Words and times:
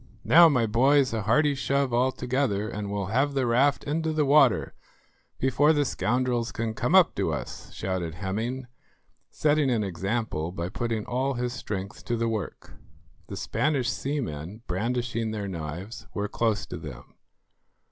"Now, 0.23 0.49
my 0.49 0.65
boys, 0.65 1.13
a 1.13 1.21
hearty 1.21 1.53
shove 1.53 1.93
altogether, 1.93 2.67
and 2.67 2.89
we'll 2.89 3.11
have 3.13 3.35
the 3.35 3.45
raft 3.45 3.83
into 3.83 4.11
the 4.11 4.25
water 4.25 4.73
before 5.37 5.73
the 5.73 5.85
scoundrels 5.85 6.51
can 6.51 6.73
come 6.73 6.95
up 6.95 7.13
to 7.17 7.31
us," 7.31 7.71
shouted 7.71 8.15
Hemming, 8.15 8.65
setting 9.29 9.69
an 9.69 9.83
example 9.83 10.51
by 10.51 10.69
putting 10.69 11.05
all 11.05 11.35
his 11.35 11.53
strength 11.53 12.03
to 12.05 12.17
the 12.17 12.27
work. 12.27 12.73
The 13.27 13.37
Spanish 13.37 13.91
seamen, 13.91 14.63
brandishing 14.65 15.29
their 15.29 15.47
knives, 15.47 16.07
were 16.15 16.27
close 16.27 16.65
to 16.65 16.77
them. 16.77 17.13